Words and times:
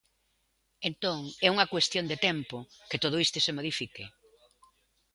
Entón, 0.89 1.19
é 1.45 1.47
unha 1.55 1.69
cuestión 1.73 2.05
de 2.11 2.17
tempo 2.27 2.57
que 2.89 3.01
todo 3.03 3.15
isto 3.25 3.37
se 3.45 3.55
modifique. 3.57 4.03